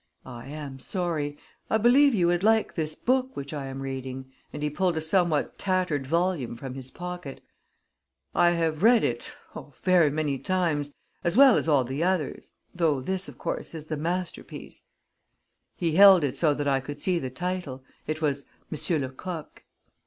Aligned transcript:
"I 0.25 0.47
am 0.47 0.79
sorry 0.79 1.37
I 1.69 1.77
believe 1.77 2.15
you 2.15 2.25
would 2.25 2.41
like 2.41 2.73
this 2.73 2.95
book 2.95 3.35
which 3.37 3.53
I 3.53 3.67
am 3.67 3.81
reading," 3.81 4.31
and 4.51 4.63
he 4.63 4.69
pulled 4.71 4.97
a 4.97 4.99
somewhat 4.99 5.59
tattered 5.59 6.07
volume 6.07 6.55
from 6.55 6.73
his 6.73 6.89
pocket. 6.89 7.39
"I 8.33 8.49
have 8.49 8.81
read 8.81 9.03
it, 9.03 9.31
oh, 9.55 9.75
ver' 9.83 10.09
many 10.09 10.39
times, 10.39 10.95
as 11.23 11.37
well 11.37 11.55
as 11.55 11.67
all 11.67 11.83
the 11.83 12.03
others 12.03 12.57
though 12.73 12.99
this, 12.99 13.29
of 13.29 13.37
course, 13.37 13.75
is 13.75 13.85
the 13.85 13.95
masterpiece." 13.95 14.81
He 15.75 15.91
held 15.97 16.23
it 16.23 16.35
so 16.35 16.55
that 16.55 16.67
I 16.67 16.79
could 16.79 16.99
see 16.99 17.19
the 17.19 17.29
title. 17.29 17.83
It 18.07 18.23
was 18.23 18.45
"Monsieur 18.71 18.97
Lecoq." 18.97 19.63